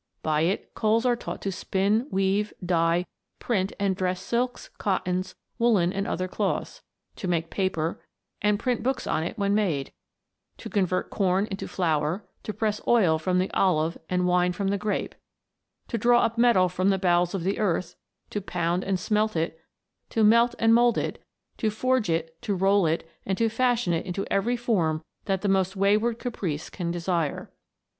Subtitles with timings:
[0.23, 3.05] By it coals are taught to spin, weave, dye,
[3.37, 6.81] print, and dress silks, cottons, woollen and other cloths;
[7.17, 8.01] to make paper,
[8.41, 9.91] and print books on it when made;
[10.57, 14.69] to con vert corn into flour; to press oil from the olive and wine from
[14.69, 15.13] the grape;
[15.89, 17.95] to draw up metal from the bowels of the earth;
[18.31, 19.61] to pound and smelt it,
[20.09, 21.21] to melt and mould it,
[21.57, 25.47] to forge it, to roll it, and to fashion it into every form that the
[25.47, 27.51] most wayward caprice can desire.